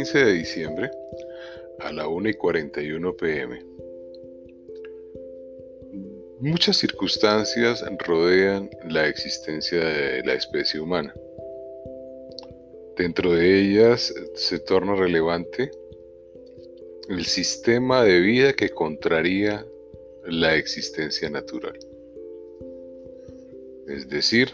[0.00, 0.90] 15 de diciembre
[1.80, 3.62] a la 1 y 41 pm.
[6.38, 11.12] Muchas circunstancias rodean la existencia de la especie humana.
[12.96, 15.70] Dentro de ellas se torna relevante
[17.10, 19.66] el sistema de vida que contraría
[20.24, 21.78] la existencia natural.
[23.86, 24.48] Es decir,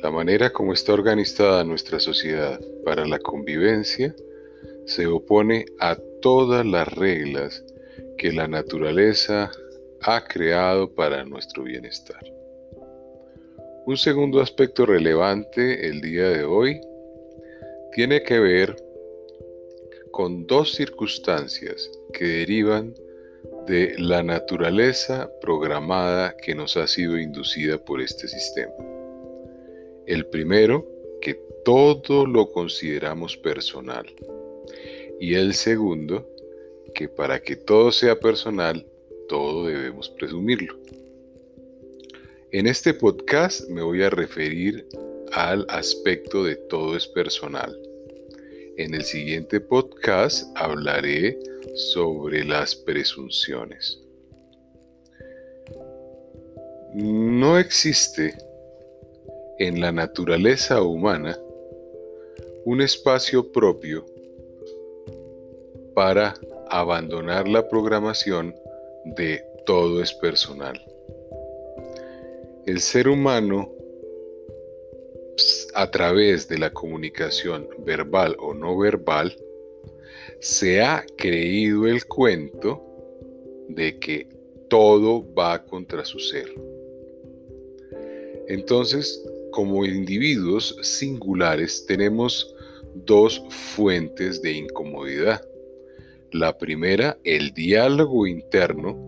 [0.00, 4.14] la manera como está organizada nuestra sociedad para la convivencia
[4.84, 7.64] se opone a todas las reglas
[8.18, 9.50] que la naturaleza
[10.02, 12.20] ha creado para nuestro bienestar.
[13.86, 16.80] Un segundo aspecto relevante el día de hoy
[17.92, 18.76] tiene que ver
[20.10, 22.94] con dos circunstancias que derivan
[23.66, 28.95] de la naturaleza programada que nos ha sido inducida por este sistema.
[30.06, 30.86] El primero,
[31.20, 34.06] que todo lo consideramos personal.
[35.20, 36.28] Y el segundo,
[36.94, 38.86] que para que todo sea personal,
[39.28, 40.78] todo debemos presumirlo.
[42.52, 44.86] En este podcast me voy a referir
[45.32, 47.76] al aspecto de todo es personal.
[48.76, 51.38] En el siguiente podcast hablaré
[51.74, 54.00] sobre las presunciones.
[56.94, 58.34] No existe
[59.58, 61.38] en la naturaleza humana
[62.64, 64.04] un espacio propio
[65.94, 66.34] para
[66.68, 68.54] abandonar la programación
[69.16, 70.80] de todo es personal.
[72.66, 73.72] El ser humano,
[75.74, 79.36] a través de la comunicación verbal o no verbal,
[80.40, 82.82] se ha creído el cuento
[83.68, 84.28] de que
[84.68, 86.52] todo va contra su ser.
[88.48, 89.24] Entonces,
[89.56, 92.54] como individuos singulares tenemos
[93.06, 95.40] dos fuentes de incomodidad.
[96.30, 98.98] La primera, el diálogo interno,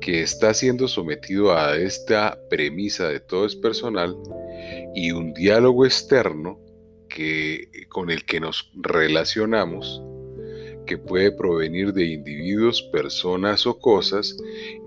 [0.00, 4.16] que está siendo sometido a esta premisa de todo es personal,
[4.94, 6.60] y un diálogo externo
[7.08, 10.00] que, con el que nos relacionamos,
[10.86, 14.36] que puede provenir de individuos, personas o cosas,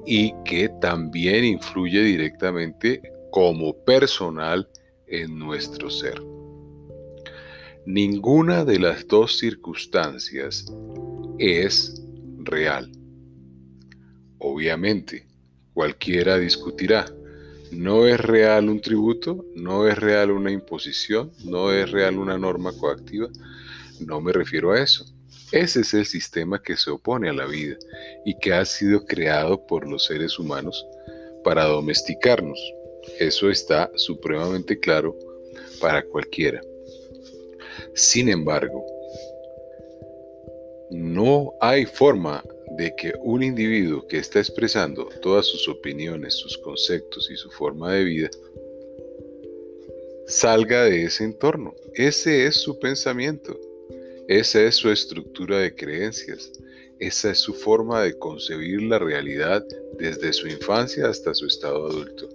[0.05, 4.69] y que también influye directamente como personal
[5.07, 6.21] en nuestro ser.
[7.85, 10.65] Ninguna de las dos circunstancias
[11.37, 12.01] es
[12.39, 12.91] real.
[14.39, 15.27] Obviamente,
[15.73, 17.05] cualquiera discutirá.
[17.71, 22.71] No es real un tributo, no es real una imposición, no es real una norma
[22.73, 23.27] coactiva.
[23.99, 25.05] No me refiero a eso.
[25.51, 27.77] Ese es el sistema que se opone a la vida
[28.25, 30.85] y que ha sido creado por los seres humanos
[31.43, 32.59] para domesticarnos.
[33.19, 35.17] Eso está supremamente claro
[35.79, 36.61] para cualquiera.
[37.93, 38.85] Sin embargo,
[40.91, 42.43] no hay forma
[42.77, 47.93] de que un individuo que está expresando todas sus opiniones, sus conceptos y su forma
[47.93, 48.29] de vida
[50.27, 51.73] salga de ese entorno.
[51.93, 53.59] Ese es su pensamiento,
[54.27, 56.51] esa es su estructura de creencias,
[56.99, 59.63] esa es su forma de concebir la realidad
[59.97, 62.27] desde su infancia hasta su estado adulto.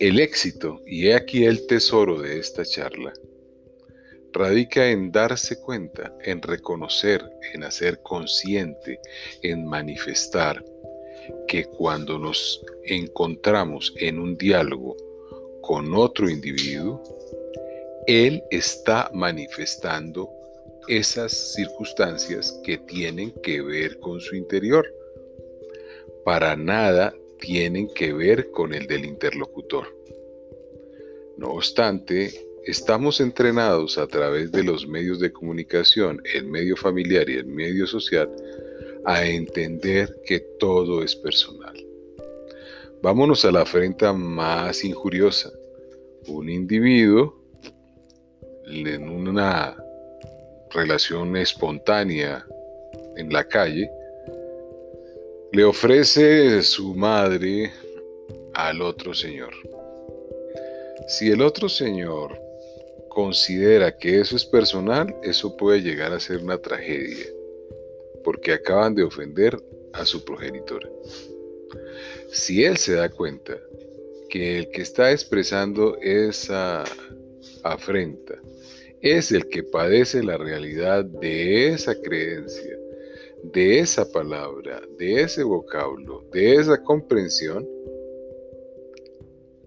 [0.00, 3.12] El éxito, y he aquí el tesoro de esta charla,
[4.32, 7.22] radica en darse cuenta, en reconocer,
[7.52, 8.98] en hacer consciente,
[9.42, 10.64] en manifestar
[11.46, 14.96] que cuando nos encontramos en un diálogo
[15.62, 17.00] con otro individuo,
[18.06, 20.28] él está manifestando
[20.88, 24.92] esas circunstancias que tienen que ver con su interior.
[26.24, 29.86] Para nada tienen que ver con el del interlocutor.
[31.36, 32.32] No obstante,
[32.64, 37.86] estamos entrenados a través de los medios de comunicación, el medio familiar y el medio
[37.86, 38.30] social,
[39.04, 41.74] a entender que todo es personal.
[43.02, 45.50] Vámonos a la afrenta más injuriosa.
[46.26, 47.38] Un individuo
[48.66, 49.76] en una
[50.70, 52.46] relación espontánea
[53.16, 53.90] en la calle
[55.54, 57.70] le ofrece su madre
[58.54, 59.54] al otro señor.
[61.06, 62.36] Si el otro señor
[63.08, 67.26] considera que eso es personal, eso puede llegar a ser una tragedia,
[68.24, 69.56] porque acaban de ofender
[69.92, 70.88] a su progenitora.
[72.32, 73.56] Si él se da cuenta
[74.30, 76.82] que el que está expresando esa
[77.62, 78.34] afrenta
[79.00, 82.76] es el que padece la realidad de esa creencia,
[83.52, 87.68] de esa palabra, de ese vocablo, de esa comprensión,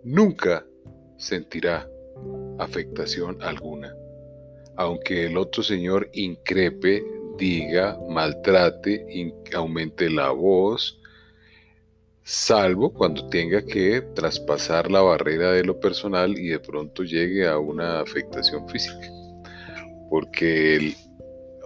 [0.03, 0.65] nunca
[1.17, 1.87] sentirá
[2.57, 3.93] afectación alguna.
[4.79, 7.03] aunque el otro señor increpe,
[7.37, 10.99] diga, maltrate, aumente la voz,
[12.23, 17.57] salvo cuando tenga que traspasar la barrera de lo personal y de pronto llegue a
[17.57, 19.09] una afectación física,
[20.11, 20.95] porque el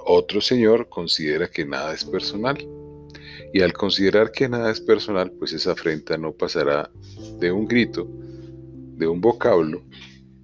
[0.06, 2.58] otro señor considera que nada es personal.
[3.54, 6.90] Y al considerar que nada es personal, pues esa afrenta no pasará
[7.40, 8.08] de un grito,
[8.96, 9.84] de un vocablo,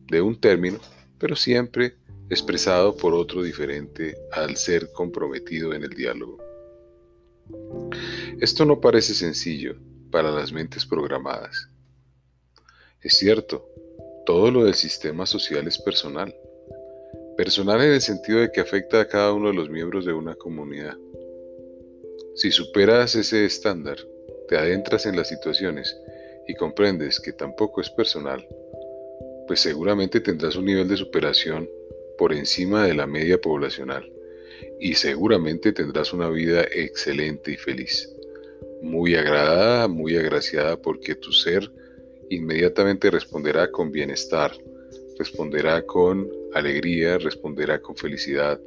[0.09, 0.79] de un término,
[1.17, 1.95] pero siempre
[2.29, 6.37] expresado por otro diferente al ser comprometido en el diálogo.
[8.41, 9.77] Esto no parece sencillo
[10.11, 11.69] para las mentes programadas.
[13.01, 13.69] Es cierto,
[14.25, 16.35] todo lo del sistema social es personal.
[17.37, 20.33] Personal en el sentido de que afecta a cada uno de los miembros de una
[20.33, 20.97] comunidad.
[22.33, 23.97] Si superas ese estándar,
[24.47, 25.95] te adentras en las situaciones
[26.47, 28.47] y comprendes que tampoco es personal,
[29.47, 31.69] pues seguramente tendrás un nivel de superación
[32.17, 34.11] por encima de la media poblacional
[34.79, 38.11] y seguramente tendrás una vida excelente y feliz,
[38.81, 41.71] muy agradada, muy agraciada porque tu ser
[42.29, 44.51] inmediatamente responderá con bienestar,
[45.17, 48.59] responderá con alegría, responderá con felicidad,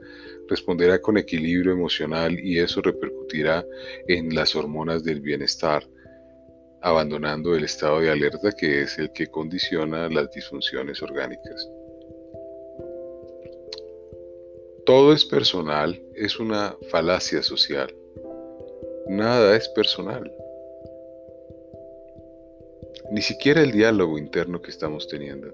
[0.49, 3.65] responderá con equilibrio emocional y eso repercutirá
[4.09, 5.87] en las hormonas del bienestar,
[6.83, 11.69] abandonando el estado de alerta que es el que condiciona las disfunciones orgánicas.
[14.87, 17.95] Todo es personal es una falacia social.
[19.07, 20.33] Nada es personal.
[23.13, 25.49] Ni siquiera el diálogo interno que estamos teniendo.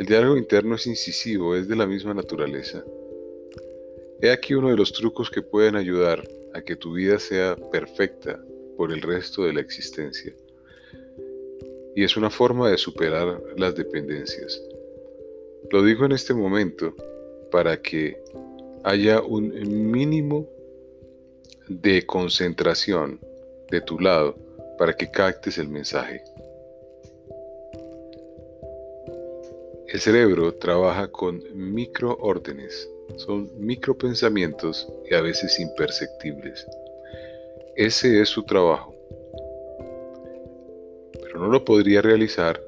[0.00, 2.82] El diálogo interno es incisivo, es de la misma naturaleza.
[4.22, 8.42] He aquí uno de los trucos que pueden ayudar a que tu vida sea perfecta
[8.78, 10.32] por el resto de la existencia.
[11.94, 14.62] Y es una forma de superar las dependencias.
[15.70, 16.94] Lo digo en este momento
[17.50, 18.22] para que
[18.84, 19.50] haya un
[19.90, 20.48] mínimo
[21.68, 23.20] de concentración
[23.70, 24.34] de tu lado
[24.78, 26.22] para que captes el mensaje.
[29.90, 36.64] El cerebro trabaja con microórdenes, son micropensamientos y a veces imperceptibles.
[37.74, 38.94] Ese es su trabajo.
[41.20, 42.62] Pero no lo podría realizar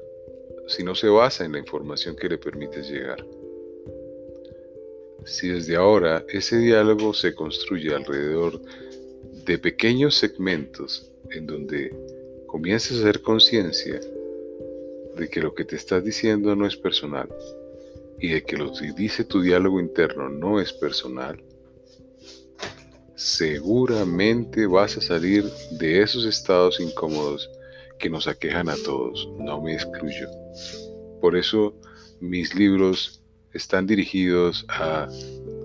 [0.67, 3.25] si no se basa en la información que le permites llegar.
[5.23, 8.59] Si desde ahora ese diálogo se construye alrededor
[9.45, 11.95] de pequeños segmentos en donde
[12.47, 14.01] comiences a hacer conciencia
[15.17, 17.29] de que lo que te estás diciendo no es personal
[18.19, 21.43] y de que lo que dice tu diálogo interno no es personal,
[23.15, 27.49] seguramente vas a salir de esos estados incómodos
[27.99, 30.27] que nos aquejan a todos, no me excluyo.
[31.21, 31.73] Por eso
[32.19, 33.23] mis libros
[33.53, 35.07] están dirigidos a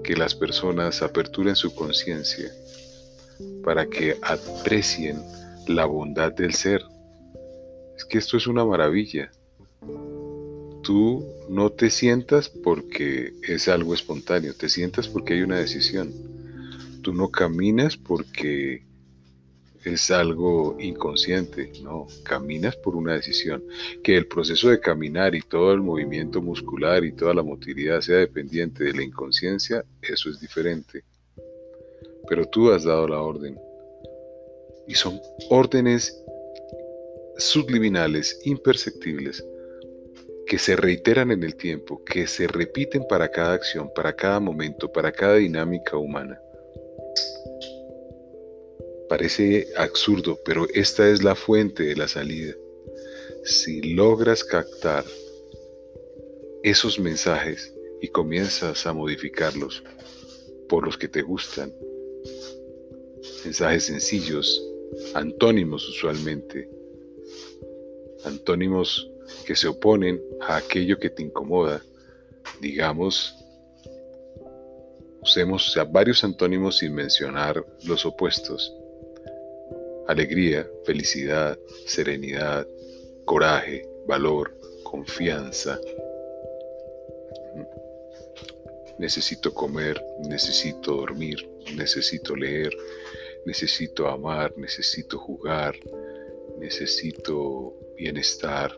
[0.04, 2.52] que las personas aperturen su conciencia
[3.64, 5.22] para que aprecien
[5.66, 6.82] la bondad del ser.
[7.96, 9.30] Es que esto es una maravilla.
[10.88, 16.14] Tú no te sientas porque es algo espontáneo, te sientas porque hay una decisión.
[17.02, 18.84] Tú no caminas porque
[19.84, 23.62] es algo inconsciente, no, caminas por una decisión.
[24.02, 28.16] Que el proceso de caminar y todo el movimiento muscular y toda la motilidad sea
[28.16, 31.04] dependiente de la inconsciencia, eso es diferente.
[32.30, 33.58] Pero tú has dado la orden.
[34.86, 35.20] Y son
[35.50, 36.18] órdenes
[37.36, 39.44] subliminales, imperceptibles,
[40.48, 44.90] que se reiteran en el tiempo, que se repiten para cada acción, para cada momento,
[44.90, 46.40] para cada dinámica humana.
[49.10, 52.54] Parece absurdo, pero esta es la fuente de la salida.
[53.44, 55.04] Si logras captar
[56.62, 59.84] esos mensajes y comienzas a modificarlos
[60.68, 61.72] por los que te gustan,
[63.44, 64.66] mensajes sencillos,
[65.14, 66.68] antónimos usualmente,
[68.24, 69.10] antónimos
[69.46, 71.82] que se oponen a aquello que te incomoda,
[72.60, 73.34] digamos,
[75.22, 78.74] usemos varios antónimos sin mencionar los opuestos.
[80.06, 82.66] Alegría, felicidad, serenidad,
[83.24, 85.78] coraje, valor, confianza.
[88.98, 92.74] Necesito comer, necesito dormir, necesito leer,
[93.44, 95.74] necesito amar, necesito jugar,
[96.58, 98.76] necesito bienestar,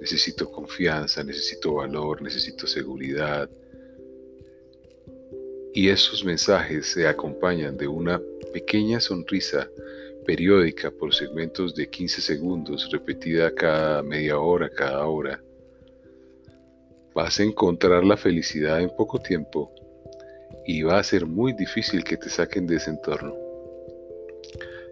[0.00, 3.48] necesito confianza, necesito valor, necesito seguridad.
[5.74, 8.20] Y esos mensajes se acompañan de una
[8.52, 9.68] pequeña sonrisa
[10.26, 15.42] periódica por segmentos de 15 segundos, repetida cada media hora, cada hora.
[17.14, 19.72] vas a encontrar la felicidad en poco tiempo
[20.64, 23.34] y va a ser muy difícil que te saquen de ese entorno.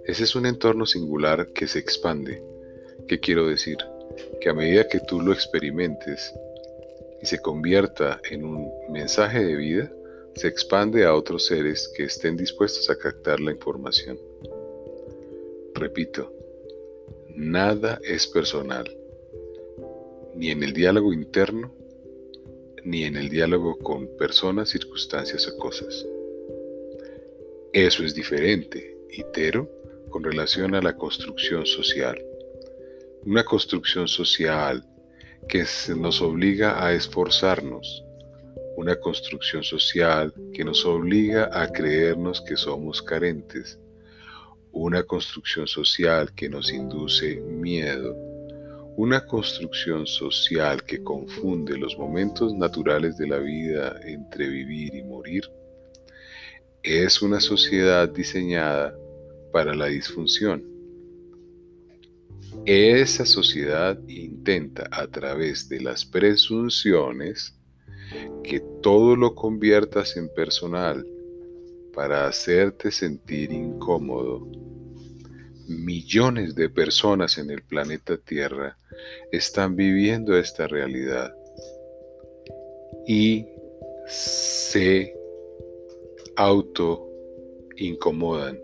[0.04, 2.42] Ese es un entorno singular que se expande.
[3.06, 3.78] ¿Qué quiero decir?
[4.40, 6.34] Que a medida que tú lo experimentes
[7.20, 9.92] y se convierta en un mensaje de vida,
[10.34, 14.18] se expande a otros seres que estén dispuestos a captar la información.
[15.74, 16.32] Repito,
[17.34, 18.84] nada es personal,
[20.34, 21.74] ni en el diálogo interno,
[22.84, 26.06] ni en el diálogo con personas, circunstancias o cosas.
[27.72, 29.68] Eso es diferente, itero,
[30.08, 32.24] con relación a la construcción social.
[33.24, 34.84] Una construcción social
[35.48, 35.64] que
[35.96, 38.04] nos obliga a esforzarnos,
[38.76, 43.78] una construcción social que nos obliga a creernos que somos carentes,
[44.72, 48.16] una construcción social que nos induce miedo,
[48.96, 55.44] una construcción social que confunde los momentos naturales de la vida entre vivir y morir,
[56.82, 58.96] es una sociedad diseñada
[59.52, 60.77] para la disfunción.
[62.66, 67.54] Esa sociedad intenta a través de las presunciones
[68.42, 71.06] que todo lo conviertas en personal
[71.94, 74.46] para hacerte sentir incómodo.
[75.66, 78.78] Millones de personas en el planeta Tierra
[79.32, 81.34] están viviendo esta realidad
[83.06, 83.46] y
[84.06, 85.14] se
[86.36, 87.06] auto
[87.76, 88.58] incomodan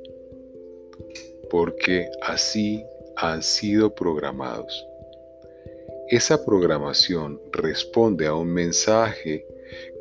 [1.50, 2.84] porque así
[3.16, 4.87] han sido programados.
[6.09, 9.47] Esa programación responde a un mensaje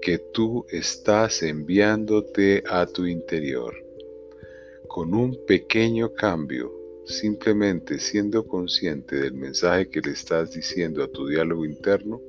[0.01, 3.73] que tú estás enviándote a tu interior.
[4.87, 6.71] Con un pequeño cambio,
[7.05, 12.21] simplemente siendo consciente del mensaje que le estás diciendo a tu diálogo interno,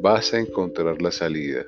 [0.00, 1.66] vas a encontrar la salida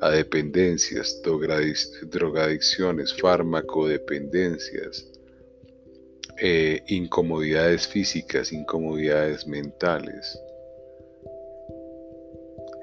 [0.00, 5.10] a dependencias, drogadicciones, farmacodependencias,
[6.38, 10.38] eh, incomodidades físicas, incomodidades mentales.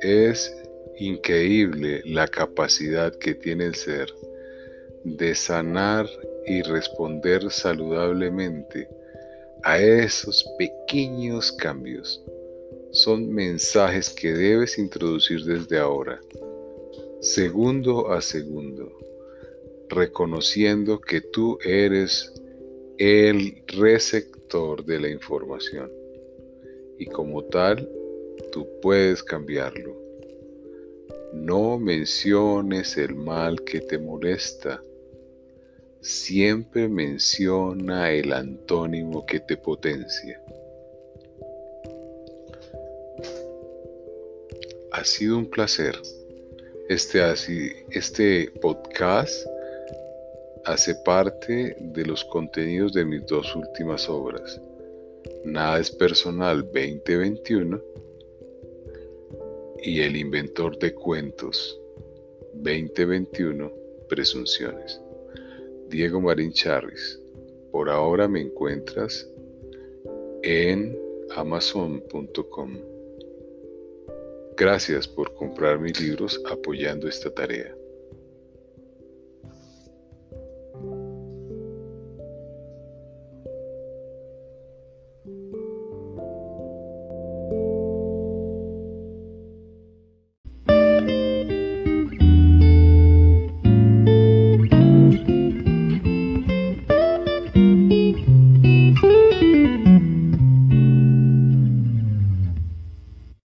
[0.02, 0.56] Es
[0.98, 4.08] increíble la capacidad que tiene el ser
[5.04, 6.08] de sanar
[6.46, 8.88] y responder saludablemente
[9.64, 12.22] a esos pequeños cambios.
[12.92, 16.20] Son mensajes que debes introducir desde ahora,
[17.22, 18.92] segundo a segundo,
[19.90, 22.34] reconociendo que tú eres
[22.98, 25.92] el receptor de la información
[27.00, 27.90] y como tal
[28.52, 29.98] tú puedes cambiarlo.
[31.34, 34.84] No menciones el mal que te molesta.
[36.02, 40.40] Siempre menciona el antónimo que te potencia.
[44.92, 46.00] Ha sido un placer.
[46.90, 47.24] Este,
[47.90, 49.48] este podcast
[50.66, 54.62] hace parte de los contenidos de mis dos últimas obras.
[55.44, 57.82] Nada es personal 2021
[59.82, 61.80] y El inventor de cuentos
[62.54, 63.72] 2021
[64.08, 65.02] Presunciones.
[65.90, 67.20] Diego Marín Charris.
[67.72, 69.28] Por ahora me encuentras
[70.44, 70.98] en
[71.36, 72.78] amazon.com.
[74.56, 77.76] Gracias por comprar mis libros apoyando esta tarea.